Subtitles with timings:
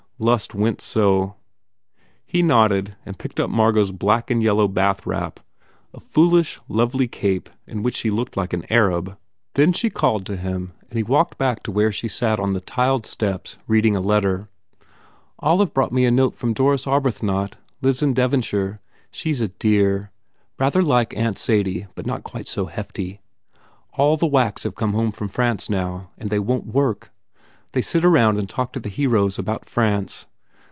[0.23, 1.33] Lust went so.
[2.27, 5.39] He nod ded and picked up Margot s black and yellow bath wrap,
[5.95, 9.17] a foolish, lovely cape in which she looked like an Arab.
[9.55, 12.61] Then she called to him and he walked back to where she sat on the
[12.61, 14.47] tiled steps reading a letter.
[15.39, 17.57] "Olive brought me a note from Doris Arbuth not.
[17.81, 18.79] Lives in Devonshire.
[19.09, 20.11] She s a dear...
[20.59, 23.21] rather like aunt Sadie but not quite so hefty.
[23.93, 27.11] All the Wacks have come home from France, now, and they won t work.
[27.73, 30.25] They sit about and talk to the heroes about France.